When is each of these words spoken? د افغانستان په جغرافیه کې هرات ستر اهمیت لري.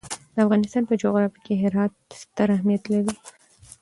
د 0.33 0.35
افغانستان 0.45 0.83
په 0.87 0.93
جغرافیه 1.01 1.41
کې 1.45 1.61
هرات 1.63 1.93
ستر 2.21 2.47
اهمیت 2.57 2.83
لري. 2.93 3.13